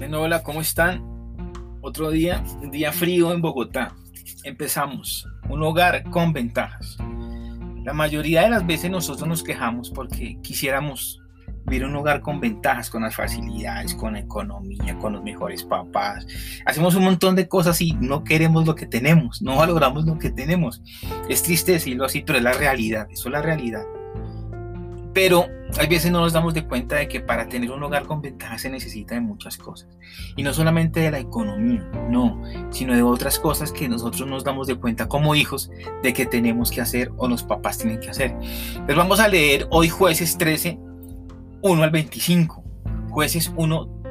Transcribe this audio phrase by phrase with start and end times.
[0.00, 1.04] Bueno, hola, ¿cómo están?
[1.82, 3.94] Otro día, un día frío en Bogotá.
[4.44, 5.28] Empezamos.
[5.50, 6.96] Un hogar con ventajas.
[7.84, 11.20] La mayoría de las veces nosotros nos quejamos porque quisiéramos
[11.66, 16.26] vivir un hogar con ventajas, con las facilidades, con la economía, con los mejores papás.
[16.64, 20.30] Hacemos un montón de cosas y no queremos lo que tenemos, no valoramos lo que
[20.30, 20.82] tenemos.
[21.28, 23.84] Es triste decirlo así, pero es la realidad, eso es la realidad.
[25.12, 25.46] Pero
[25.78, 28.62] hay veces no nos damos de cuenta de que para tener un hogar con ventajas
[28.62, 29.88] se necesita de muchas cosas.
[30.36, 34.66] Y no solamente de la economía, no, sino de otras cosas que nosotros nos damos
[34.66, 35.70] de cuenta como hijos
[36.02, 38.30] de que tenemos que hacer o los papás tienen que hacer.
[38.30, 40.78] Entonces vamos a leer hoy jueces 13,
[41.62, 42.64] 1 al 25.
[43.10, 44.02] Jueces 1,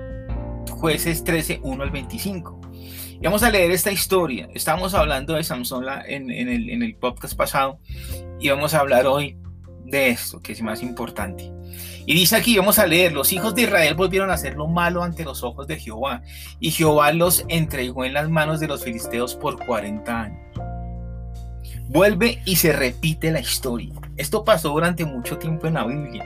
[0.72, 2.60] jueces 13, 1 al 25.
[3.22, 4.50] Y vamos a leer esta historia.
[4.54, 7.80] Estábamos hablando de Samson en, el, en el podcast pasado
[8.40, 9.38] y vamos a hablar hoy
[9.90, 11.52] de esto, que es más importante.
[12.06, 15.04] Y dice aquí, vamos a leer, los hijos de Israel volvieron a hacer lo malo
[15.04, 16.24] ante los ojos de Jehová,
[16.60, 20.40] y Jehová los entregó en las manos de los filisteos por 40 años.
[21.88, 23.94] Vuelve y se repite la historia.
[24.16, 26.24] Esto pasó durante mucho tiempo en la Biblia.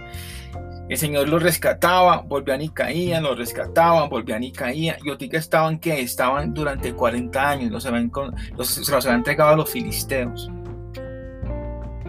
[0.89, 4.97] El Señor los rescataba, volvían y caían, los rescataban, volvían y caían.
[5.03, 7.85] Y que estaban que estaban durante 40 años, los
[8.57, 10.51] los, se los habían entregado a los filisteos.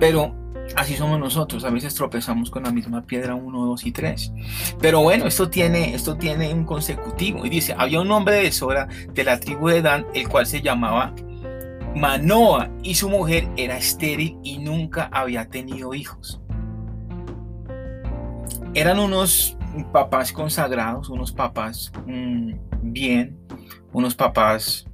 [0.00, 0.34] Pero
[0.76, 4.32] Así somos nosotros, a veces tropezamos con la misma piedra 1, 2 y 3.
[4.80, 7.46] Pero bueno, esto tiene, esto tiene un consecutivo.
[7.46, 10.62] Y dice, había un hombre de Sora de la tribu de Dan, el cual se
[10.62, 11.14] llamaba
[11.94, 16.40] Manoa, y su mujer era estéril y nunca había tenido hijos.
[18.74, 19.56] Eran unos
[19.92, 23.38] papás consagrados, unos papás mm, bien,
[23.92, 24.86] unos papás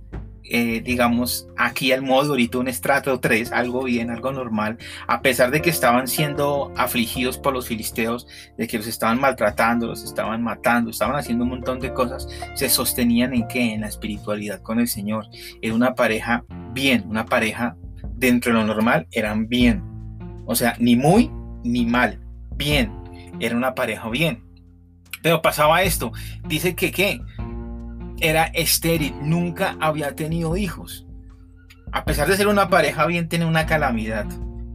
[0.44, 5.50] eh, digamos, aquí al modo ahorita un estrato 3, algo bien, algo normal, a pesar
[5.50, 10.42] de que estaban siendo afligidos por los filisteos, de que los estaban maltratando, los estaban
[10.42, 13.74] matando, estaban haciendo un montón de cosas, se sostenían en qué?
[13.74, 15.26] En la espiritualidad con el Señor.
[15.62, 17.76] Era una pareja bien, una pareja
[18.16, 19.82] dentro de lo normal, eran bien.
[20.46, 21.30] O sea, ni muy
[21.62, 22.20] ni mal,
[22.56, 22.92] bien.
[23.38, 24.44] Era una pareja bien.
[25.22, 26.12] Pero pasaba esto,
[26.48, 27.20] dice que qué,
[28.20, 31.06] era estéril, nunca había tenido hijos.
[31.92, 34.26] A pesar de ser una pareja bien, tiene una calamidad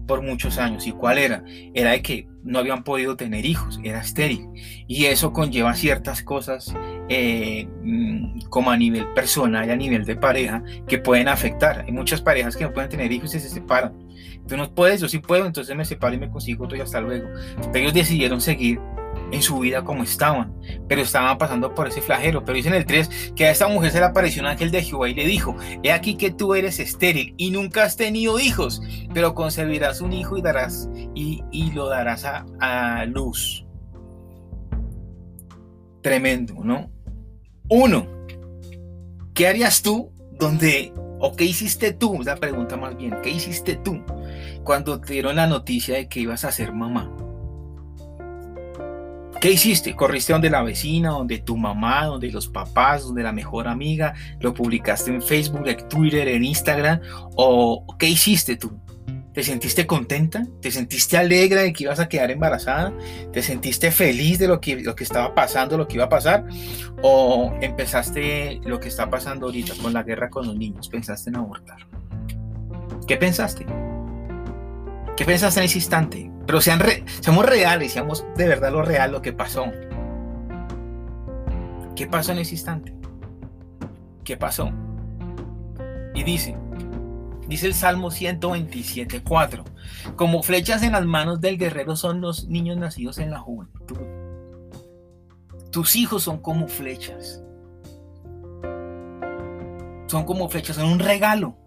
[0.07, 0.85] por muchos años.
[0.88, 1.44] ¿Y cuál era?
[1.73, 4.47] Era de que no habían podido tener hijos, era estéril.
[4.88, 6.75] Y eso conlleva ciertas cosas
[7.09, 11.85] eh, mm, como a nivel personal a nivel de pareja que pueden afectar.
[11.85, 13.94] Hay muchas parejas que no pueden tener hijos y se separan.
[14.47, 17.01] Tú no puedes, yo sí puedo, entonces me separo y me consigo otro y hasta
[17.01, 17.27] luego.
[17.72, 18.79] Pero ellos decidieron seguir
[19.31, 20.53] en su vida como estaban,
[20.88, 22.44] pero estaban pasando por ese flagelo.
[22.46, 24.84] Pero dice en el 3 que a esta mujer se le apareció un ángel de
[24.84, 28.81] Jehová y le dijo, he aquí que tú eres estéril y nunca has tenido hijos,
[29.13, 33.66] pero concebirás un hijo y darás y, lo darás a, a luz.
[36.02, 36.92] Tremendo, ¿no?
[37.69, 38.07] Uno,
[39.34, 42.22] ¿qué harías tú donde, o qué hiciste tú?
[42.24, 44.03] La pregunta más bien, ¿qué hiciste tú
[44.63, 47.12] cuando te dieron la noticia de que ibas a ser mamá?
[49.45, 49.95] ¿Qué hiciste?
[49.95, 54.16] ¿Corriste donde la vecina, donde tu mamá, donde los papás, donde la mejor amiga?
[54.39, 57.00] ¿Lo publicaste en Facebook, en Twitter, en Instagram?
[57.35, 58.75] ¿O qué hiciste tú?
[59.35, 60.41] ¿Te sentiste contenta?
[60.63, 62.91] ¿Te sentiste alegre de que ibas a quedar embarazada?
[63.31, 66.44] ¿Te sentiste feliz de lo que, lo que estaba pasando, lo que iba a pasar?
[67.03, 70.89] ¿O empezaste lo que está pasando ahorita con la guerra con los niños?
[70.89, 71.85] ¿Pensaste en abortar?
[73.07, 73.63] ¿Qué pensaste?
[75.16, 76.34] ¿Qué pensaste en ese instante?
[76.45, 76.81] Pero sean
[77.22, 79.66] seamos reales, seamos de verdad lo real, lo que pasó.
[81.95, 82.94] ¿Qué pasó en ese instante?
[84.23, 84.72] ¿Qué pasó?
[86.13, 86.57] Y dice,
[87.47, 89.63] dice el Salmo 127, 4,
[90.16, 93.97] como flechas en las manos del guerrero son los niños nacidos en la juventud.
[95.72, 97.44] Tus hijos son como flechas.
[100.07, 101.57] Son como flechas, son un regalo.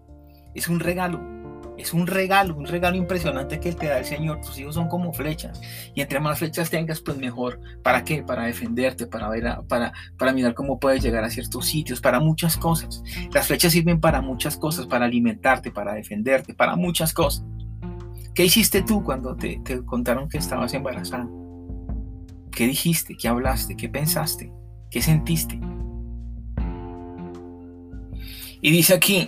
[0.55, 1.19] Es un regalo
[1.79, 4.41] es un regalo, un regalo impresionante que te da el Señor.
[4.41, 5.61] Tus hijos son como flechas.
[5.95, 7.61] Y entre más flechas tengas, pues mejor.
[7.83, 8.21] ¿Para qué?
[8.21, 12.57] Para defenderte, para ver, para, para mirar cómo puedes llegar a ciertos sitios, para muchas
[12.57, 13.01] cosas.
[13.33, 17.45] Las flechas sirven para muchas cosas, para alimentarte, para defenderte, para muchas cosas.
[18.35, 21.29] ¿Qué hiciste tú cuando te, te contaron que estabas embarazada?
[22.51, 23.15] ¿Qué dijiste?
[23.15, 23.77] ¿Qué hablaste?
[23.77, 24.51] ¿Qué pensaste?
[24.91, 25.59] ¿Qué sentiste?
[28.61, 29.27] Y dice aquí,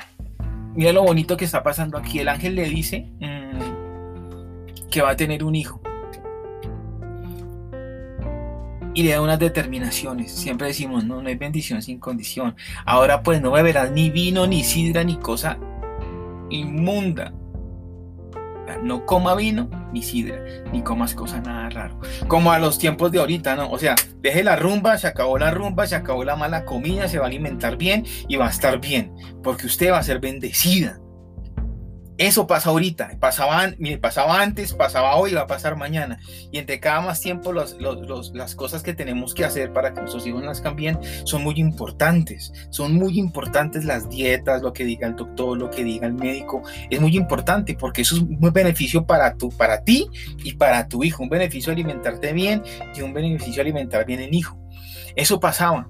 [0.73, 2.19] Mira lo bonito que está pasando aquí.
[2.19, 5.81] El ángel le dice mm, que va a tener un hijo.
[8.93, 10.31] Y le da unas determinaciones.
[10.31, 12.55] Siempre decimos, no, no hay bendición sin condición.
[12.85, 15.57] Ahora pues no beberás ni vino, ni sidra, ni cosa
[16.49, 17.33] inmunda.
[18.83, 20.39] No coma vino, ni sidra,
[20.71, 21.99] ni comas cosa nada raro.
[22.27, 23.69] Como a los tiempos de ahorita, ¿no?
[23.69, 27.17] O sea, deje la rumba, se acabó la rumba, se acabó la mala comida, se
[27.17, 30.99] va a alimentar bien y va a estar bien, porque usted va a ser bendecida.
[32.21, 36.19] Eso pasa ahorita, pasaba, pasaba antes, pasaba hoy, va a pasar mañana.
[36.51, 40.43] Y entre cada más tiempo las cosas que tenemos que hacer para que nuestros hijos
[40.43, 42.53] nazcan bien son muy importantes.
[42.69, 46.61] Son muy importantes las dietas, lo que diga el doctor, lo que diga el médico.
[46.91, 50.07] Es muy importante porque eso es un beneficio para, tu, para ti
[50.43, 51.23] y para tu hijo.
[51.23, 52.61] Un beneficio alimentarte bien
[52.95, 54.59] y un beneficio alimentar bien el hijo.
[55.15, 55.89] Eso pasaba.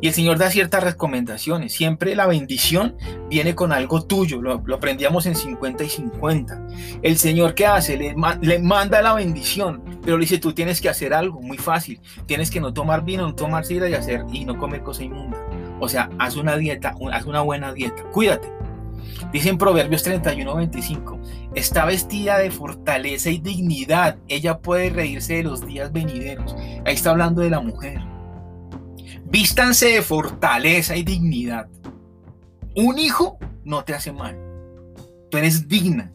[0.00, 1.72] Y el Señor da ciertas recomendaciones.
[1.72, 2.96] Siempre la bendición
[3.28, 4.40] viene con algo tuyo.
[4.40, 6.66] Lo, aprendíamos en 50 y 50.
[7.02, 7.96] El Señor, ¿qué hace?
[7.96, 12.00] Le, manda la bendición, pero le dice, tú tienes que hacer algo muy fácil.
[12.26, 15.38] Tienes que no tomar vino, no tomar sidra y, hacer, y no comer cosa inmunda.
[15.80, 18.02] O sea, haz una dieta, haz una buena dieta.
[18.12, 18.48] Cuídate.
[19.32, 21.20] Dice en Proverbios 31, 25,
[21.54, 24.18] está vestida de fortaleza y dignidad.
[24.28, 26.56] Ella puede reírse de los días venideros.
[26.84, 28.00] Ahí está hablando de la mujer.
[29.30, 31.68] Vístanse de fortaleza y dignidad.
[32.74, 34.36] Un hijo no te hace mal.
[35.30, 36.12] Tú eres digna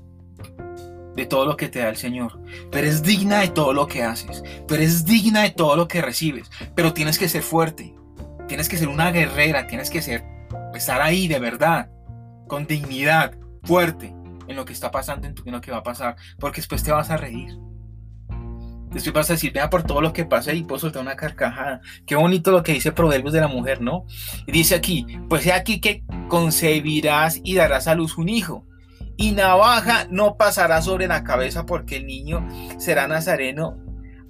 [1.15, 2.41] de todo lo que te da el Señor.
[2.69, 4.43] Tú eres digna de todo lo que haces.
[4.67, 6.51] Tú eres digna de todo lo que recibes.
[6.75, 7.95] Pero tienes que ser fuerte.
[8.49, 9.65] Tienes que ser una guerrera.
[9.65, 10.25] Tienes que ser,
[10.73, 11.89] estar ahí de verdad.
[12.47, 13.37] Con dignidad.
[13.63, 14.13] Fuerte.
[14.47, 16.17] En lo que está pasando, en, en lo que va a pasar.
[16.37, 17.57] Porque después te vas a reír.
[18.95, 21.81] Después vas a decir, vea por todo lo que pasa y puedo soltar una carcajada.
[22.05, 24.05] Qué bonito lo que dice Proverbios de la mujer, ¿no?
[24.47, 28.65] Dice aquí, pues he aquí que concebirás y darás a luz un hijo.
[29.17, 32.47] Y navaja no pasará sobre la cabeza porque el niño
[32.77, 33.77] será nazareno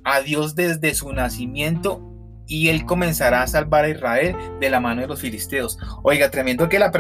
[0.04, 2.02] a Dios desde su nacimiento
[2.48, 5.78] y él comenzará a salvar a Israel de la mano de los filisteos.
[6.04, 6.92] Oiga, tremendo que la,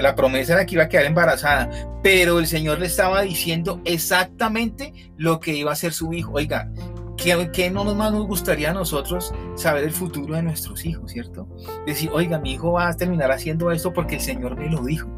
[0.00, 1.70] la, promesa era que iba a quedar embarazada,
[2.02, 6.32] pero el Señor le estaba diciendo exactamente lo que iba a ser su hijo.
[6.32, 6.70] Oiga,
[7.16, 11.48] ¿Qué, no más nos gustaría a nosotros saber el futuro de nuestros hijos, cierto?
[11.86, 15.08] Decir, oiga, mi hijo va a terminar haciendo esto porque el Señor me lo dijo.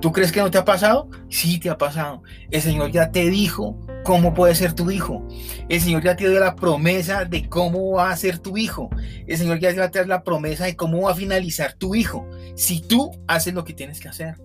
[0.00, 1.08] ¿Tú crees que no te ha pasado?
[1.30, 2.22] Sí, te ha pasado.
[2.50, 5.26] El Señor ya te dijo cómo puede ser tu hijo.
[5.68, 8.90] El Señor ya te dio la promesa de cómo va a ser tu hijo.
[9.26, 12.28] El Señor ya te dar la promesa de cómo va a finalizar tu hijo.
[12.54, 14.36] Si tú haces lo que tienes que hacer.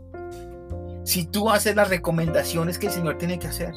[1.03, 3.73] Si tú haces las recomendaciones que el Señor tiene que hacer.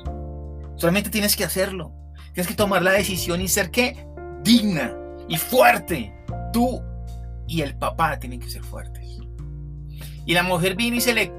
[0.76, 1.92] Solamente tienes que hacerlo.
[2.34, 4.06] Tienes que tomar la decisión y ser qué?
[4.42, 4.92] Digna
[5.28, 6.12] y fuerte.
[6.52, 6.82] Tú
[7.46, 9.20] y el papá tienen que ser fuertes.
[10.26, 11.32] Y la mujer vino y se le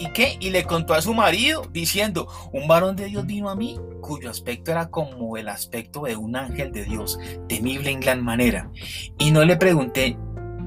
[0.00, 0.36] y qué?
[0.38, 4.30] Y le contó a su marido diciendo, "Un varón de Dios vino a mí, cuyo
[4.30, 8.70] aspecto era como el aspecto de un ángel de Dios, temible en gran manera."
[9.18, 10.16] Y no le pregunté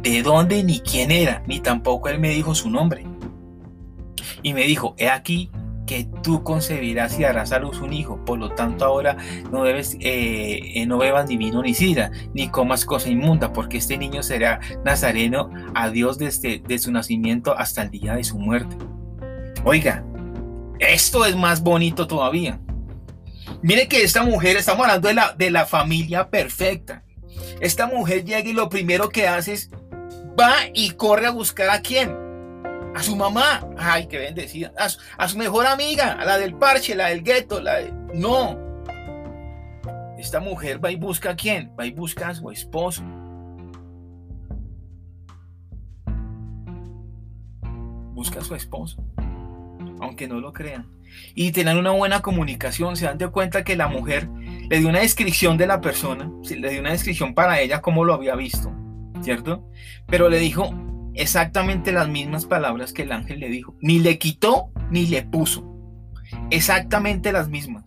[0.01, 3.05] de dónde ni quién era, ni tampoco él me dijo su nombre.
[4.41, 5.51] Y me dijo, "He aquí
[5.89, 8.23] que tú concebirás y darás a luz un hijo.
[8.23, 9.17] Por lo tanto, ahora
[9.51, 13.77] no debes, eh, eh, no bebas ni vino ni sidra, ni comas cosa inmunda, porque
[13.77, 18.37] este niño será nazareno a Dios desde de su nacimiento hasta el día de su
[18.37, 18.77] muerte.
[19.63, 20.05] Oiga,
[20.77, 22.59] esto es más bonito todavía.
[23.63, 27.03] Mire que esta mujer, estamos hablando de la, de la familia perfecta.
[27.61, 29.71] Esta mujer llega y lo primero que hace es
[30.39, 32.28] va y corre a buscar a quién?
[32.99, 37.07] A su mamá, ay, qué bendecida, a su, mejor amiga, a la del parche, la
[37.07, 37.93] del gueto, la de...
[38.13, 38.59] No.
[40.17, 41.71] Esta mujer va y busca a quién?
[41.79, 43.01] Va y busca a su esposo.
[48.11, 49.01] Busca a su esposo,
[50.01, 50.85] aunque no lo crean.
[51.35, 54.27] Y tienen una buena comunicación, se dan de cuenta que la mujer
[54.69, 58.13] le dio una descripción de la persona, le dio una descripción para ella como lo
[58.13, 58.73] había visto,
[59.21, 59.69] ¿cierto?
[60.05, 60.73] Pero le dijo,
[61.13, 63.75] exactamente las mismas palabras que el ángel le dijo.
[63.81, 65.65] Ni le quitó ni le puso.
[66.49, 67.85] Exactamente las mismas.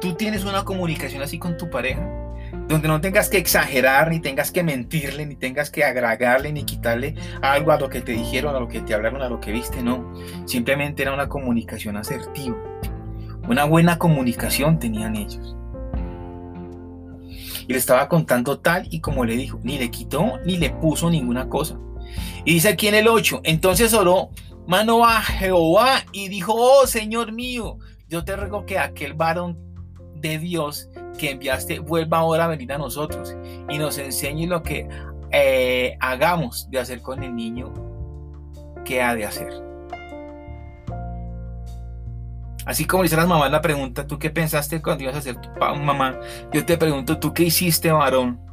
[0.00, 2.06] Tú tienes una comunicación así con tu pareja,
[2.68, 7.14] donde no tengas que exagerar, ni tengas que mentirle, ni tengas que agregarle, ni quitarle
[7.40, 9.82] algo a lo que te dijeron, a lo que te hablaron, a lo que viste,
[9.82, 10.12] no.
[10.44, 12.56] Simplemente era una comunicación asertiva.
[13.48, 15.56] Una buena comunicación tenían ellos
[17.66, 21.10] y le estaba contando tal y como le dijo, ni le quitó ni le puso
[21.10, 21.78] ninguna cosa.
[22.44, 24.30] Y dice aquí en el 8, entonces oró
[24.66, 27.78] mano a Jehová y dijo, oh Señor mío,
[28.08, 29.58] yo te ruego que aquel varón
[30.16, 33.34] de Dios que enviaste vuelva ahora a venir a nosotros
[33.68, 34.88] y nos enseñe lo que
[35.32, 37.72] eh, hagamos de hacer con el niño
[38.84, 39.73] que ha de hacer.
[42.66, 45.48] Así como dice las mamás la pregunta, ¿tú qué pensaste cuando ibas a ser tu
[45.58, 46.18] mamá?
[46.52, 48.44] Yo te pregunto, ¿tú qué hiciste, varón?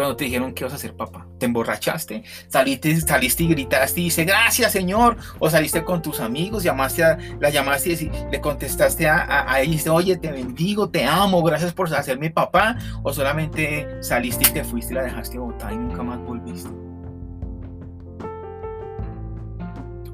[0.00, 1.26] cuando te dijeron que ibas a ser papá?
[1.38, 2.22] ¿Te emborrachaste?
[2.48, 5.18] ¿Saliste, saliste y gritaste y dice gracias Señor?
[5.38, 9.60] ¿O saliste con tus amigos, llamaste a, la llamaste y le contestaste a, a, a
[9.60, 12.78] ella y dice, oye, te bendigo, te amo, gracias por hacerme papá?
[13.02, 16.89] ¿O solamente saliste y te fuiste y la dejaste botada y nunca más volviste?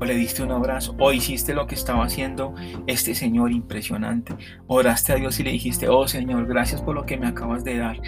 [0.00, 2.54] O le diste un abrazo, o hiciste lo que estaba haciendo
[2.86, 4.34] este Señor impresionante.
[4.66, 7.78] Oraste a Dios y le dijiste, oh Señor, gracias por lo que me acabas de
[7.78, 8.00] dar.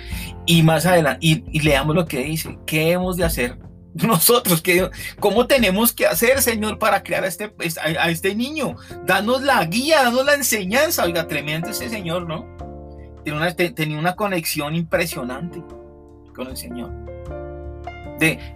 [0.47, 3.59] Y más adelante, y, leamos lo que dice, ¿qué hemos de hacer
[3.95, 4.61] nosotros?
[4.61, 8.77] ¿qué, ¿Cómo tenemos que hacer, Señor, para crear a este, a este niño?
[9.07, 11.05] Danos la guía, danos la enseñanza.
[11.05, 12.57] Oiga, tremendo ese Señor, ¿no?
[13.75, 15.63] tenía una conexión impresionante
[16.35, 17.08] con el Señor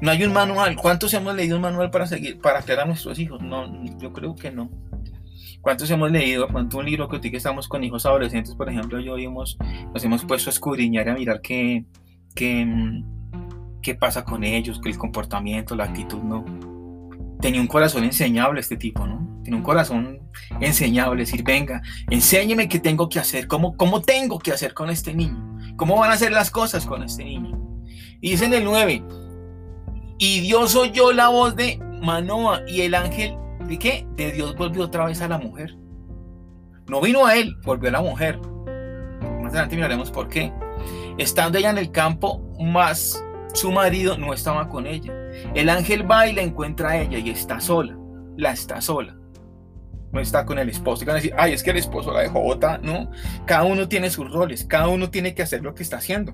[0.01, 0.77] no hay un manual.
[0.77, 3.41] ¿Cuántos hemos leído un manual para seguir, para crear a nuestros hijos?
[3.43, 4.71] No, yo creo que no.
[5.61, 6.49] ¿Cuántos hemos leído?
[6.49, 9.57] ¿Cuánto un libro que que estamos con hijos adolescentes, por ejemplo, yo hemos,
[9.95, 11.85] nos hemos puesto a escudriñar y a mirar qué,
[12.35, 12.67] qué,
[13.81, 16.45] qué pasa con ellos, qué el comportamiento, la actitud, no.
[17.41, 19.41] Tenía un corazón enseñable este tipo, ¿no?
[19.45, 20.21] Tiene un corazón
[20.61, 25.15] enseñable, decir, venga, enséñeme qué tengo que hacer, cómo, cómo tengo que hacer con este
[25.15, 27.57] niño, cómo van a hacer las cosas con este niño.
[28.21, 29.05] Y dice en el 9,
[30.23, 33.37] y Dios oyó la voz de Manoa y el ángel
[33.67, 34.07] de qué?
[34.15, 35.77] De Dios volvió otra vez a la mujer.
[36.87, 38.39] No vino a él, volvió a la mujer.
[39.43, 40.53] Más adelante miraremos por qué.
[41.19, 43.21] Estando ella en el campo, más
[43.53, 45.13] su marido no estaba con ella.
[45.57, 47.99] El ángel va y la encuentra a ella y está sola.
[48.37, 49.17] La está sola.
[50.13, 51.03] No está con el esposo.
[51.03, 52.79] Y van a decir, ay, es que el esposo la dejó bota.
[52.79, 53.11] No,
[53.45, 54.67] cada uno tiene sus roles.
[54.67, 56.33] Cada uno tiene que hacer lo que está haciendo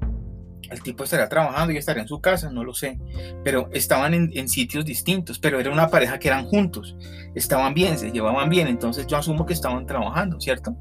[0.71, 2.99] el tipo estaría trabajando y estaría en su casa, no lo sé,
[3.45, 6.97] pero estaban en, sitios distintos, pero era una pareja que eran juntos,
[7.35, 10.77] estaban bien, se llevaban bien, entonces yo asumo que estaban trabajando, ¿cierto?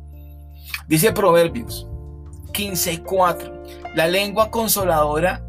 [0.87, 1.87] Dice Proverbios
[2.53, 5.43] 15:4, la lengua consoladora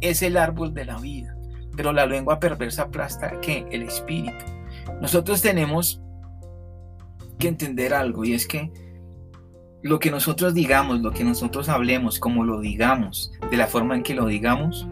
[0.00, 1.36] es el árbol de la vida,
[1.76, 4.44] pero la lengua perversa aplasta que el espíritu.
[5.00, 6.00] Nosotros tenemos
[7.38, 8.70] que entender algo y es que
[9.82, 14.02] lo que nosotros digamos, lo que nosotros hablemos, como lo digamos, de la forma en
[14.02, 14.88] que lo digamos,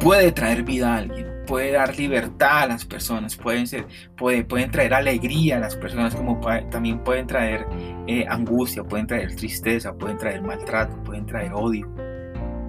[0.00, 4.70] puede traer vida a alguien, puede dar libertad a las personas, pueden, ser, puede, pueden
[4.70, 6.40] traer alegría a las personas, como
[6.70, 7.66] también pueden traer
[8.06, 11.88] eh, angustia, pueden traer tristeza, pueden traer maltrato, pueden traer odio,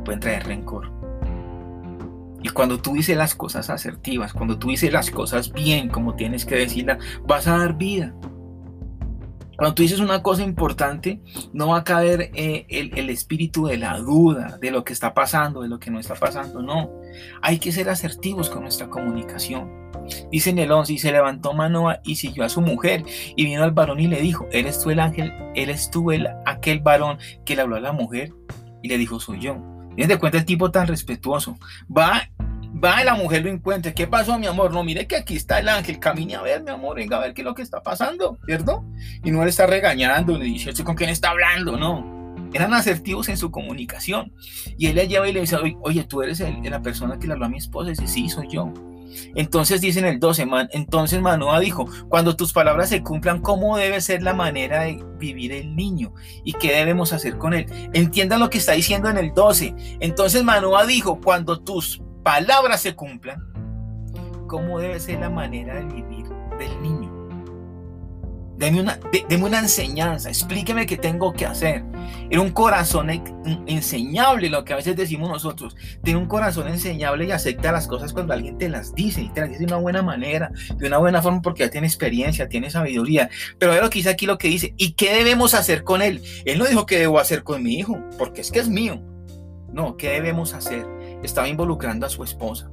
[0.06, 0.92] pueden traer rencor.
[2.44, 6.46] Y cuando tú dices las cosas asertivas, cuando tú dices las cosas bien, como tienes
[6.46, 8.14] que decirlas, vas a dar vida.
[9.58, 11.22] Cuando tú dices una cosa importante,
[11.54, 15.62] no va a caer eh, el, espíritu de la duda, de lo que está pasando,
[15.62, 16.90] de lo que no está pasando, no.
[17.42, 19.92] Hay que ser asertivos con nuestra comunicación.
[20.32, 23.04] Dice en el 11, y se levantó Manoa y siguió a su mujer,
[23.36, 25.32] y vino al varón y le dijo, ¿eres tú el ángel?
[25.56, 28.34] ¿Eres tú el, aquel varón que le habló a la mujer?
[28.82, 29.58] Y le dijo, soy yo.
[29.96, 31.58] Tienes de cuenta el tipo tan respetuoso.
[31.96, 32.30] Va
[32.84, 33.94] Va y la mujer lo encuentra.
[33.94, 34.74] ¿Qué pasó, mi amor?
[34.74, 36.00] No, mire que aquí está el ángel.
[36.00, 36.98] Camine a ver, mi amor.
[36.98, 38.84] Venga a ver qué es lo que está pasando, ¿cierto?
[39.24, 41.78] Y no le está regañando, le dice, ¿con quién está hablando?
[41.78, 42.36] No.
[42.54, 44.34] Eran asertivos en su comunicación.
[44.78, 47.46] Y él le lleva y le dice, oye, tú eres la persona que le habló
[47.46, 47.88] a mi esposa.
[47.88, 48.74] Y dice, sí, soy yo.
[49.36, 53.78] Entonces dice en el 12, man, entonces Manoa dijo, cuando tus palabras se cumplan, ¿cómo
[53.78, 56.14] debe ser la manera de vivir el niño?
[56.44, 57.68] ¿Y qué debemos hacer con él?
[57.94, 59.76] Entiendan lo que está diciendo en el 12.
[60.00, 63.42] Entonces Manoa dijo, cuando tus palabras se cumplan,
[64.48, 66.26] ¿cómo debe ser la manera de vivir
[66.58, 67.14] del niño?
[68.56, 69.00] Deme una,
[69.42, 71.84] una enseñanza, explíqueme qué tengo que hacer.
[72.30, 73.10] Era un corazón
[73.66, 75.76] enseñable, lo que a veces decimos nosotros.
[76.04, 79.42] Tiene un corazón enseñable y acepta las cosas cuando alguien te las dice y te
[79.42, 82.70] las dice de una buena manera, de una buena forma, porque ya tiene experiencia, tiene
[82.70, 83.30] sabiduría.
[83.58, 84.74] Pero lo que dice aquí, lo que dice.
[84.78, 86.22] ¿Y qué debemos hacer con él?
[86.46, 89.02] Él no dijo qué debo hacer con mi hijo, porque es que es mío.
[89.74, 90.86] No, ¿qué debemos hacer?
[91.24, 92.70] Estaba involucrando a su esposa.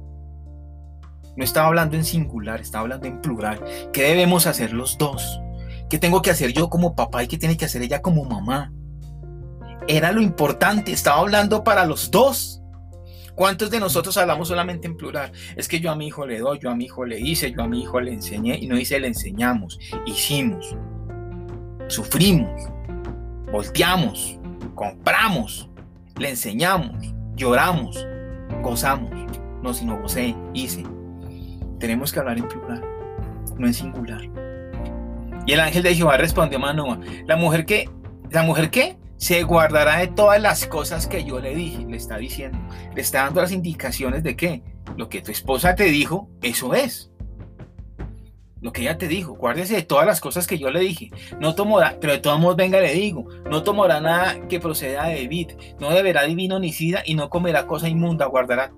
[1.35, 3.59] No estaba hablando en singular, estaba hablando en plural.
[3.93, 5.41] ¿Qué debemos hacer los dos?
[5.89, 8.71] ¿Qué tengo que hacer yo como papá y qué tiene que hacer ella como mamá?
[9.87, 12.61] Era lo importante, estaba hablando para los dos.
[13.35, 15.31] ¿Cuántos de nosotros hablamos solamente en plural?
[15.55, 17.63] Es que yo a mi hijo le doy, yo a mi hijo le hice, yo
[17.63, 20.75] a mi hijo le enseñé y no dice le enseñamos, hicimos,
[21.87, 22.69] sufrimos,
[23.51, 24.37] volteamos,
[24.75, 25.69] compramos,
[26.17, 28.05] le enseñamos, lloramos,
[28.61, 29.11] gozamos,
[29.61, 30.83] no sino gocé, hice.
[31.79, 32.83] Tenemos que hablar en plural,
[33.57, 34.21] no en singular.
[35.45, 37.89] Y el ángel de Jehová respondió a Manoa, la mujer que,
[38.29, 42.17] la mujer que se guardará de todas las cosas que yo le dije, le está
[42.17, 42.57] diciendo,
[42.95, 44.63] le está dando las indicaciones de que
[44.97, 47.10] lo que tu esposa te dijo, eso es.
[48.61, 51.09] Lo que ella te dijo, guárdese de todas las cosas que yo le dije.
[51.39, 55.27] No tomará, pero de todos modos venga le digo, no tomará nada que proceda de
[55.27, 58.71] vid, no beberá divino ni sida y no comerá cosa inmunda, guardará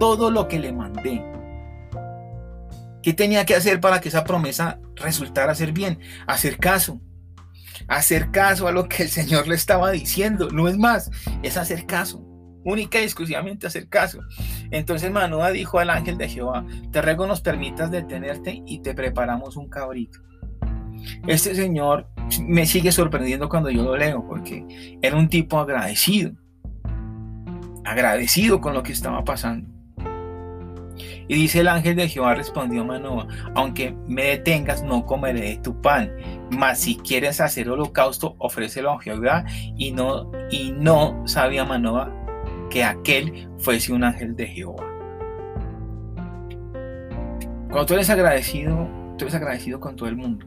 [0.00, 1.24] todo lo que le mandé.
[3.02, 6.00] ¿Qué tenía que hacer para que esa promesa resultara ser bien?
[6.26, 7.00] Hacer caso.
[7.88, 10.50] Hacer caso a lo que el Señor le estaba diciendo.
[10.50, 11.10] No es más,
[11.42, 12.29] es hacer caso
[12.64, 14.20] única y exclusivamente hacer caso.
[14.70, 19.56] Entonces Manoa dijo al ángel de Jehová, te ruego nos permitas detenerte y te preparamos
[19.56, 20.20] un cabrito.
[21.26, 22.08] Este señor
[22.46, 26.32] me sigue sorprendiendo cuando yo lo leo, porque era un tipo agradecido,
[27.84, 29.68] agradecido con lo que estaba pasando.
[31.28, 35.80] Y dice el ángel de Jehová, respondió Manoa, aunque me detengas, no comeré de tu
[35.80, 36.10] pan,
[36.50, 39.44] mas si quieres hacer holocausto, ofrécelo a Jehová.
[39.76, 42.12] Y no, y no sabía Manoa
[42.70, 44.86] que aquel fuese un ángel de Jehová.
[47.68, 50.46] Cuando tú eres agradecido, tú eres agradecido con todo el mundo.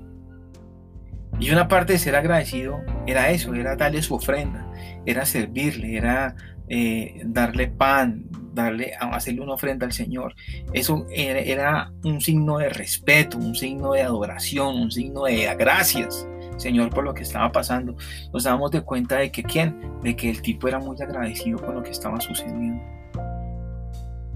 [1.40, 4.66] Y una parte de ser agradecido era eso, era darle su ofrenda,
[5.06, 6.36] era servirle, era
[6.70, 10.36] eh, darle pan, darle, hacerle una ofrenda al Señor.
[10.74, 16.28] Eso era, era, un signo de respeto, un signo de adoración, un signo de gracias.
[16.58, 17.96] Señor, por lo que estaba pasando.
[18.32, 21.76] Nos damos de cuenta de que quién, de que el tipo era muy agradecido con
[21.76, 22.82] lo que estaba sucediendo.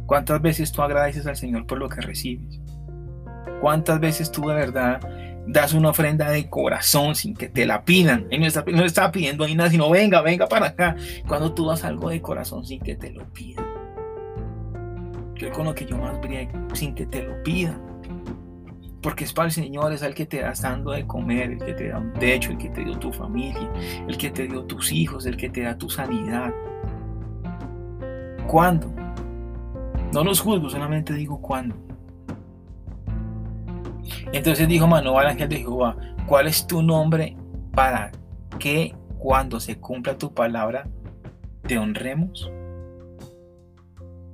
[0.06, 2.62] ¿Cuántas veces tú agradeces al Señor por lo que recibes?
[3.62, 5.02] ¿Cuántas veces tú de verdad
[5.48, 8.28] das una ofrenda de corazón sin que te la pidan?
[8.30, 10.96] Él no está, no está pidiendo ahí nada, sino venga, venga para acá.
[11.28, 13.66] Cuando tú das algo de corazón sin que te lo pidan.
[15.36, 17.97] Yo con lo que yo más brille sin que te lo pidan
[19.08, 21.74] porque es para el Señor, es el que te da dando de comer, el que
[21.74, 23.72] te da un techo, el que te dio tu familia,
[24.06, 26.54] el que te dio tus hijos, el que te da tu sanidad.
[28.48, 28.94] ¿Cuándo?
[30.12, 31.74] No los juzgo, solamente digo cuándo.
[34.34, 35.96] Entonces dijo Manoah al ángel de Jehová,
[36.26, 37.38] ¿cuál es tu nombre
[37.72, 38.12] para
[38.60, 40.86] que cuando se cumpla tu palabra
[41.66, 42.52] te honremos?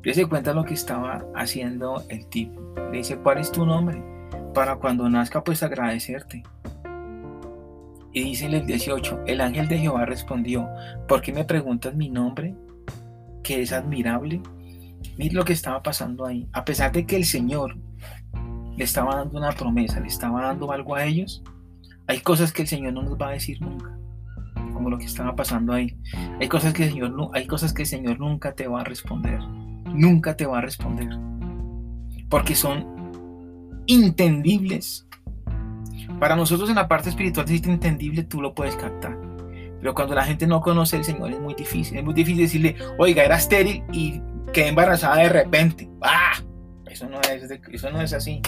[0.03, 2.59] se cuenta lo que estaba haciendo el tipo.
[2.91, 4.12] Le dice, ¿cuál es tu nombre?
[4.53, 6.43] Para cuando nazca pues agradecerte.
[8.13, 10.69] Y dice el 18, el ángel de Jehová respondió,
[11.07, 12.55] ¿por qué me preguntas mi nombre?
[13.43, 14.41] Que es admirable.
[15.17, 16.47] Mira lo que estaba pasando ahí.
[16.53, 17.75] A pesar de que el Señor
[18.77, 21.43] le estaba dando una promesa, le estaba dando algo a ellos,
[22.07, 23.97] hay cosas que el Señor no nos va a decir nunca,
[24.73, 25.97] como lo que estaba pasando ahí.
[26.39, 29.39] Hay cosas que el Señor, hay cosas que el Señor nunca te va a responder,
[29.85, 31.09] nunca te va a responder,
[32.29, 33.02] porque son
[33.87, 35.07] entendibles.
[36.19, 39.17] Para nosotros en la parte espiritual, es entendible, tú lo puedes captar.
[39.79, 41.97] Pero cuando la gente no conoce al Señor es muy difícil.
[41.97, 44.21] Es muy difícil decirle, oiga, era estéril y
[44.53, 45.89] quedé embarazada de repente.
[46.01, 46.33] ¡Ah!
[46.85, 48.41] Eso no es, eso no es así.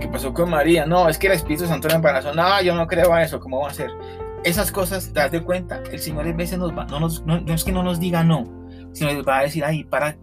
[0.00, 0.84] ¿Qué pasó con María?
[0.84, 2.34] No, es que el Espíritu Santo la embarazó.
[2.34, 3.40] No, yo no creo a eso.
[3.40, 3.90] ¿Cómo va a ser?
[4.44, 7.06] Esas cosas, das de cuenta, el Señor a veces nos va, no,
[7.54, 8.44] es que no nos diga no,
[8.92, 10.16] sino nos va a decir, ay, para,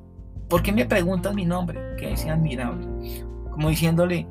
[0.49, 1.79] ¿por qué me preguntas mi nombre?
[1.97, 2.87] Que es admirable
[3.57, 4.27] como diciéndole,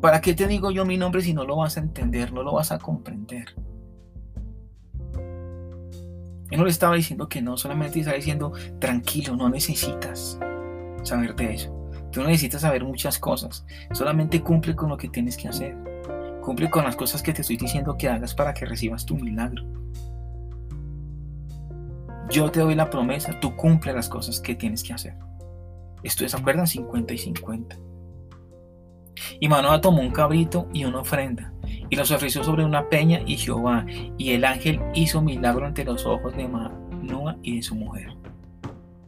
[0.00, 2.54] ¿para qué te digo yo mi nombre si no lo vas a entender, no lo
[2.54, 3.54] vas a comprender?
[6.50, 10.38] Él no le estaba diciendo que no, solamente estaba diciendo, tranquilo, no necesitas
[11.02, 11.90] saber de eso.
[12.10, 15.76] Tú no necesitas saber muchas cosas, solamente cumple con lo que tienes que hacer.
[16.40, 19.62] Cumple con las cosas que te estoy diciendo que hagas para que recibas tu milagro.
[22.30, 25.16] Yo te doy la promesa, tú cumple las cosas que tienes que hacer.
[26.02, 27.89] Esto es, acuerdan, 50 y 50.
[29.40, 31.52] Y Manoah tomó un cabrito y una ofrenda,
[31.88, 33.86] y los ofreció sobre una peña y Jehová,
[34.18, 38.12] y el ángel hizo milagro ante los ojos de Manoah y de su mujer.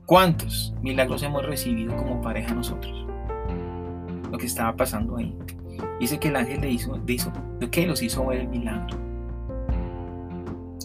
[0.06, 3.06] ¿Cuántos milagros hemos recibido como pareja nosotros?
[4.30, 5.36] Lo que estaba pasando ahí.
[6.00, 7.32] Dice que el ángel le hizo, le hizo
[7.70, 7.86] ¿qué?
[7.86, 8.98] Los hizo ver el milagro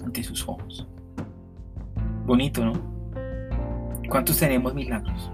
[0.04, 0.88] ante sus ojos.
[2.26, 2.74] Bonito, ¿no?
[4.10, 5.32] ¿Cuántos tenemos milagros?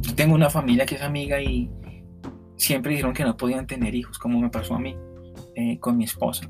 [0.00, 1.70] Yo tengo una familia que es amiga y
[2.56, 4.96] siempre dijeron que no podían tener hijos, como me pasó a mí
[5.54, 6.48] eh, con mi esposa.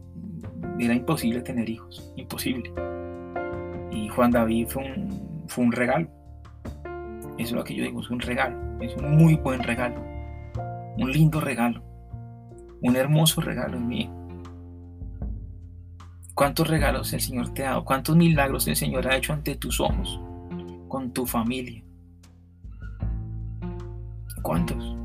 [0.78, 2.72] Era imposible tener hijos, imposible.
[3.90, 6.08] Y Juan David fue un, fue un regalo.
[7.36, 10.00] Eso es lo que yo digo, es un regalo, es un muy buen regalo,
[10.96, 11.82] un lindo regalo,
[12.80, 14.10] un hermoso regalo en mí.
[16.34, 17.84] ¿Cuántos regalos el Señor te ha dado?
[17.84, 20.20] ¿Cuántos milagros el Señor ha hecho ante tus ojos,
[20.88, 21.82] con tu familia?
[24.42, 25.03] ¿Cuántos?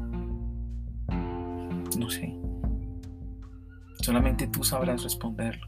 [1.99, 2.33] No sé.
[3.99, 5.67] Solamente tú sabrás responderlo.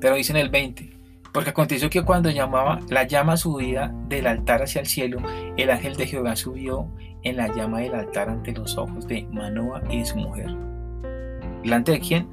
[0.00, 0.96] Pero dice en el 20,
[1.30, 5.18] Porque aconteció que cuando llamaba la llama subida del altar hacia el cielo,
[5.58, 6.88] el ángel de Jehová subió
[7.22, 10.56] en la llama del altar ante los ojos de Manoa y su mujer.
[11.62, 12.28] ¿Delante de quién?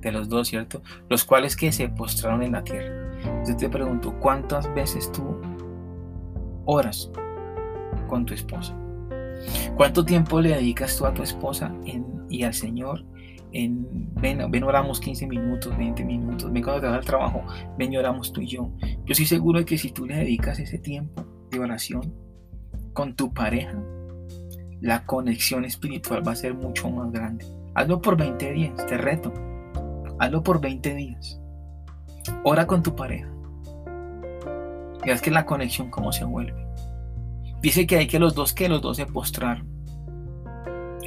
[0.00, 0.80] De los dos, ¿cierto?
[1.08, 3.44] Los cuales que se postraron en la tierra.
[3.46, 5.40] Yo te pregunto, ¿cuántas veces tú
[6.66, 7.10] oras
[8.06, 8.77] con tu esposa?
[9.76, 11.72] ¿Cuánto tiempo le dedicas tú a tu esposa
[12.28, 13.04] y al Señor
[13.52, 17.42] en, ven, ven, oramos 15 minutos, 20 minutos, ven cuando te vas al trabajo,
[17.78, 18.70] ven y oramos tú y yo.
[18.80, 22.14] Yo estoy seguro de que si tú le dedicas ese tiempo de oración
[22.92, 23.82] con tu pareja,
[24.80, 27.46] la conexión espiritual va a ser mucho más grande.
[27.74, 29.32] Hazlo por 20 días, te reto.
[30.18, 31.40] Hazlo por 20 días.
[32.44, 33.28] Ora con tu pareja.
[35.10, 36.67] Haz que la conexión cómo se vuelve.
[37.60, 39.66] Dice que hay que los dos, que los dos se postraron.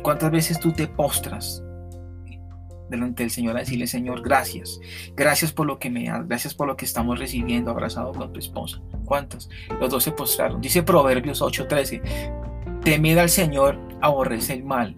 [0.03, 1.63] ¿Cuántas veces tú te postras
[2.91, 4.79] delante del Señor a decirle, Señor, gracias.
[5.15, 8.39] Gracias por lo que me das, gracias por lo que estamos recibiendo abrazado con tu
[8.39, 8.81] esposa.
[9.05, 9.49] ¿Cuántos?
[9.79, 10.61] Los dos se postraron.
[10.61, 12.01] Dice Proverbios 8:13,
[12.83, 14.95] temed al Señor, aborrece el mal,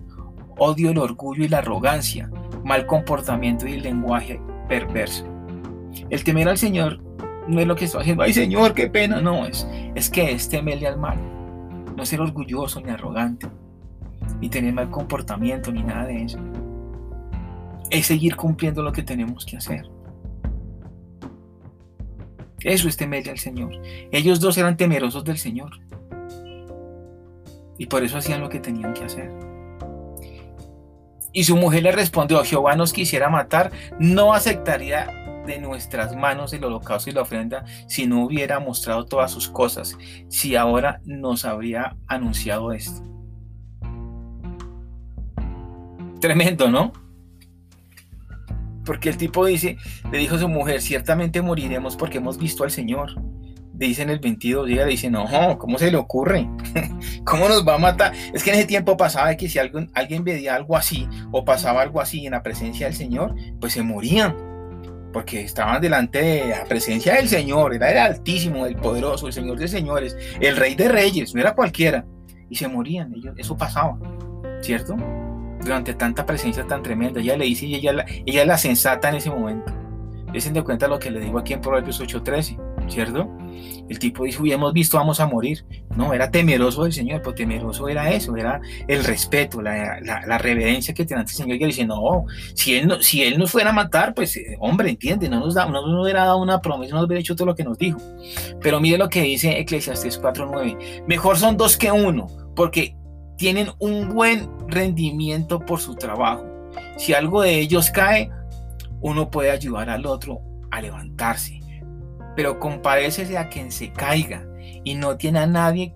[0.58, 2.30] odio el orgullo y la arrogancia,
[2.66, 5.26] mal comportamiento y el lenguaje perverso.
[6.10, 7.02] El temer al Señor
[7.48, 10.50] no es lo que estoy haciendo, ay Señor, qué pena, no, es, es que es
[10.50, 11.20] temerle al mal,
[11.96, 13.48] no ser orgulloso ni arrogante,
[14.40, 16.40] ni tener mal comportamiento, ni nada de eso
[17.94, 19.88] es seguir cumpliendo lo que tenemos que hacer.
[22.62, 23.72] Eso es temerle al Señor.
[24.12, 25.72] Ellos dos eran temerosos del Señor.
[27.78, 29.30] Y por eso hacían lo que tenían que hacer.
[31.34, 36.64] Y su mujer le respondió, Jehová nos quisiera matar, no aceptaría de nuestras manos el
[36.64, 39.98] holocausto y la ofrenda si no hubiera mostrado todas sus cosas,
[40.30, 43.04] si ahora nos habría anunciado esto.
[46.20, 46.94] Tremendo, ¿no?
[48.86, 49.78] Porque el tipo dice,
[50.12, 53.12] le dijo a su mujer, ciertamente moriremos porque hemos visto al Señor.
[53.74, 55.26] Dice en el 22, ella le dice, no,
[55.58, 56.48] ¿cómo se le ocurre?
[57.26, 58.14] ¿Cómo nos va a matar?
[58.34, 62.00] Es que en ese tiempo pasaba que si alguien veía algo así o pasaba algo
[62.00, 64.53] así en la presencia del Señor, pues se morían.
[65.14, 69.60] Porque estaban delante de la presencia del Señor, era el altísimo, el poderoso, el Señor
[69.60, 72.06] de señores, el rey de reyes, no era cualquiera.
[72.50, 73.98] Y se morían, ellos, eso pasaba,
[74.62, 74.98] ¿cierto?
[75.64, 77.20] durante tanta presencia tan tremenda.
[77.20, 79.74] Ella le dice y ella, ella es la sensata en ese momento.
[80.32, 83.30] Desen de cuenta lo que le digo aquí en Proverbios 8:13, ¿cierto?
[83.90, 85.66] El tipo uy, hemos visto, vamos a morir.
[85.96, 90.94] No, era temeroso del Señor, pero temeroso era eso, era el respeto, la, la, reverencia
[90.94, 91.58] que tenía ante el Señor.
[91.58, 94.56] Y él dice, no, si él, no, si él nos fuera a matar, pues, eh,
[94.60, 97.36] hombre, entiende, no nos, da, no nos hubiera dado una promesa, no nos hubiera hecho
[97.36, 98.00] todo lo que nos dijo.
[98.62, 102.96] Pero mire lo que dice Eclesiastes 4:9, mejor son dos que uno, porque
[103.38, 106.46] tienen un buen rendimiento por su trabajo.
[106.98, 108.30] Si algo de ellos cae,
[109.02, 110.40] uno puede ayudar al otro
[110.72, 111.63] a levantarse.
[112.36, 114.46] Pero compadécese a quien se caiga
[114.84, 115.96] y no tiene a nadie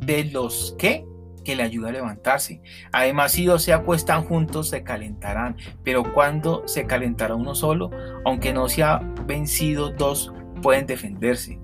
[0.00, 1.04] de los que
[1.46, 2.60] que le ayude a levantarse.
[2.90, 5.56] Además, si dos se acuestan juntos, se calentarán.
[5.84, 7.90] Pero cuando se calentará uno solo,
[8.24, 11.60] aunque no se ha vencido, dos pueden defenderse.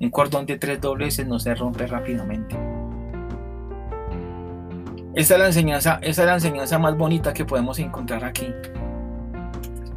[0.00, 2.56] Un cordón de tres dobleces no se rompe rápidamente.
[5.14, 8.54] Esta es la enseñanza, esa es la enseñanza más bonita que podemos encontrar aquí.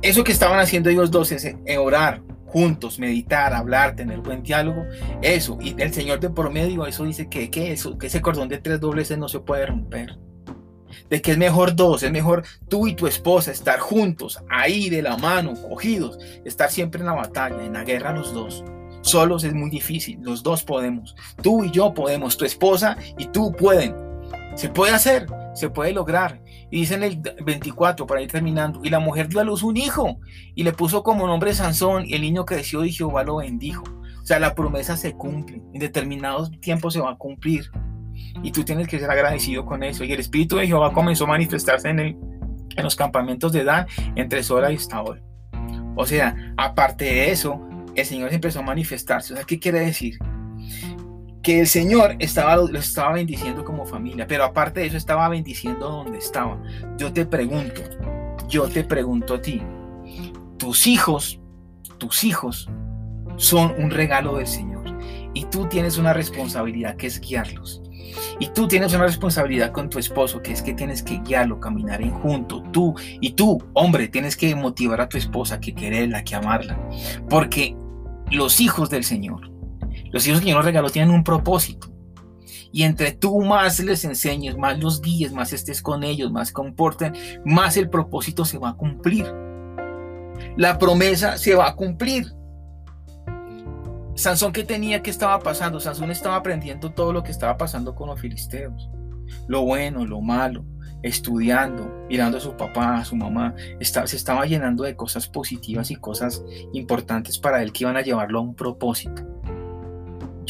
[0.01, 4.85] Eso que estaban haciendo ellos dos es eh, orar juntos, meditar, hablar, tener buen diálogo,
[5.21, 5.57] eso.
[5.61, 8.57] Y el Señor de por medio, eso dice que, que, eso, que ese cordón de
[8.57, 10.17] tres dobleces no se puede romper.
[11.09, 15.01] De que es mejor dos, es mejor tú y tu esposa estar juntos, ahí de
[15.01, 18.63] la mano, cogidos, estar siempre en la batalla, en la guerra los dos.
[19.01, 21.15] Solos es muy difícil, los dos podemos.
[21.41, 23.95] Tú y yo podemos, tu esposa y tú pueden.
[24.55, 26.41] Se puede hacer, se puede lograr.
[26.71, 29.77] Y dice en el 24, para ir terminando, y la mujer dio a luz un
[29.77, 30.19] hijo
[30.53, 33.83] y le puso como nombre Sansón y el niño creció y Jehová lo bendijo.
[34.21, 37.71] O sea, la promesa se cumple, en determinados tiempos se va a cumplir.
[38.43, 40.03] Y tú tienes que ser agradecido con eso.
[40.03, 42.17] Y el Espíritu de Jehová comenzó a manifestarse en, el,
[42.75, 45.23] en los campamentos de Dan entre Sora y Estaol.
[45.95, 47.59] O sea, aparte de eso,
[47.95, 49.33] el Señor empezó a manifestarse.
[49.33, 50.19] O sea, ¿qué quiere decir?
[51.41, 55.89] Que el Señor estaba, lo estaba bendiciendo como familia, pero aparte de eso estaba bendiciendo
[55.89, 56.61] donde estaba.
[56.97, 57.81] Yo te pregunto,
[58.47, 59.61] yo te pregunto a ti,
[60.57, 61.39] tus hijos,
[61.97, 62.69] tus hijos
[63.37, 64.83] son un regalo del Señor
[65.33, 67.81] y tú tienes una responsabilidad que es guiarlos.
[68.39, 72.01] Y tú tienes una responsabilidad con tu esposo, que es que tienes que guiarlo, caminar
[72.01, 72.63] en junto.
[72.71, 76.79] Tú y tú, hombre, tienes que motivar a tu esposa, que quererla, que amarla.
[77.29, 77.75] Porque
[78.31, 79.51] los hijos del Señor
[80.11, 81.89] los hijos que Dios nos regaló tienen un propósito.
[82.71, 87.13] Y entre tú más les enseñes, más los guíes, más estés con ellos, más comporten,
[87.45, 89.25] más el propósito se va a cumplir.
[90.55, 92.33] La promesa se va a cumplir.
[94.15, 98.09] Sansón que tenía que estaba pasando, Sansón estaba aprendiendo todo lo que estaba pasando con
[98.09, 98.89] los filisteos,
[99.47, 100.65] lo bueno, lo malo,
[101.03, 105.95] estudiando, mirando a su papá, a su mamá, se estaba llenando de cosas positivas y
[105.95, 106.43] cosas
[106.73, 109.25] importantes para él que iban a llevarlo a un propósito.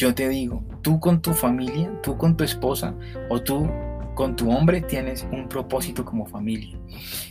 [0.00, 2.94] Yo te digo, tú con tu familia, tú con tu esposa
[3.28, 3.68] o tú
[4.14, 6.78] con tu hombre tienes un propósito como familia.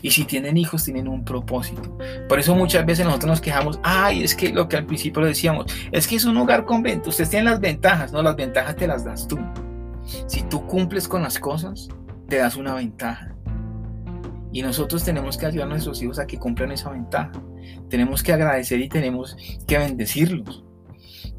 [0.03, 1.97] Y si tienen hijos, tienen un propósito.
[2.27, 5.65] Por eso muchas veces nosotros nos quejamos, ay, es que lo que al principio decíamos,
[5.91, 9.03] es que es un hogar convento, ustedes tienen las ventajas, no, las ventajas te las
[9.03, 9.39] das tú.
[10.27, 11.89] Si tú cumples con las cosas,
[12.27, 13.33] te das una ventaja.
[14.53, 17.31] Y nosotros tenemos que ayudar a nuestros hijos a que cumplan esa ventaja.
[17.89, 20.68] Tenemos que agradecer y tenemos que bendecirlos.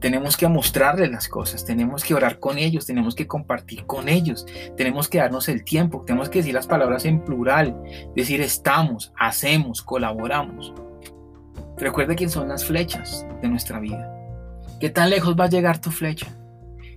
[0.01, 4.47] Tenemos que mostrarles las cosas, tenemos que orar con ellos, tenemos que compartir con ellos,
[4.77, 7.77] tenemos que darnos el tiempo, tenemos que decir las palabras en plural,
[8.17, 10.73] decir estamos, hacemos, colaboramos.
[11.77, 14.11] Recuerde quién son las flechas de nuestra vida.
[14.81, 16.29] ¿Qué tan lejos va a llegar tu flecha?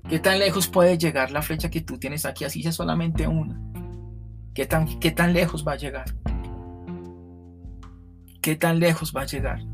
[0.09, 2.45] ¿Qué tan lejos puede llegar la flecha que tú tienes aquí?
[2.45, 3.59] Así sea solamente una.
[4.53, 6.05] ¿Qué tan, ¿Qué tan lejos va a llegar?
[8.41, 9.72] ¿Qué tan lejos va a llegar?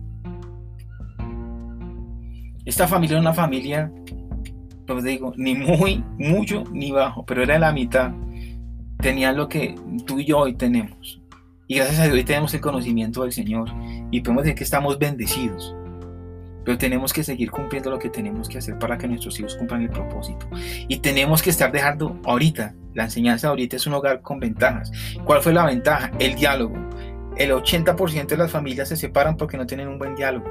[2.69, 3.91] Esta familia era una familia,
[4.85, 8.11] pues digo, ni muy, mucho, ni bajo, pero era la mitad.
[8.99, 9.73] Tenían lo que
[10.05, 11.19] tú y yo hoy tenemos.
[11.65, 13.69] Y gracias a Dios hoy tenemos el conocimiento del Señor.
[14.11, 15.75] Y podemos decir que estamos bendecidos.
[16.63, 19.81] Pero tenemos que seguir cumpliendo lo que tenemos que hacer para que nuestros hijos cumplan
[19.81, 20.47] el propósito.
[20.87, 24.91] Y tenemos que estar dejando ahorita, la enseñanza ahorita es un hogar con ventajas.
[25.23, 26.11] ¿Cuál fue la ventaja?
[26.19, 26.75] El diálogo.
[27.35, 30.45] El 80% de las familias se separan porque no tienen un buen diálogo,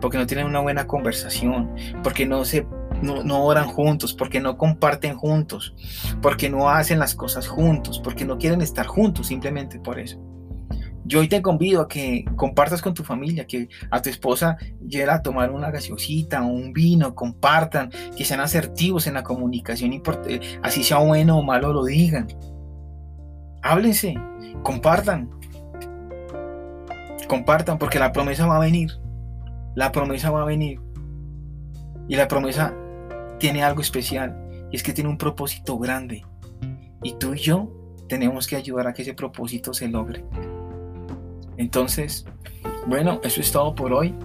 [0.00, 2.66] porque no tienen una buena conversación, porque no se
[3.02, 5.74] no, no, oran juntos, porque no comparten juntos,
[6.20, 10.18] porque no hacen las cosas juntos, porque no quieren estar juntos, simplemente por eso.
[11.04, 15.10] Yo hoy te convido a que compartas con tu familia, que a tu esposa llegue
[15.10, 20.02] a tomar una gaseosita o un vino, compartan, que sean asertivos en la comunicación, y
[20.62, 22.28] así sea bueno o malo lo digan.
[23.62, 24.16] Háblense,
[24.62, 25.30] compartan,
[27.26, 28.90] compartan, porque la promesa va a venir.
[29.78, 30.80] La promesa va a venir.
[32.08, 32.74] Y la promesa
[33.38, 36.26] tiene algo especial, y es que tiene un propósito grande.
[37.04, 37.70] Y tú y yo
[38.08, 40.24] tenemos que ayudar a que ese propósito se logre.
[41.56, 42.26] Entonces,
[42.88, 44.16] bueno, eso es todo por hoy.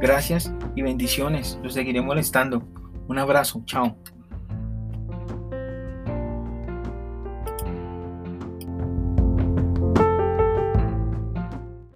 [0.00, 1.58] Gracias y bendiciones.
[1.64, 2.62] Los seguiré molestando.
[3.08, 3.64] Un abrazo.
[3.66, 3.96] Chao.